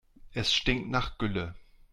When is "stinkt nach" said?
0.51-1.19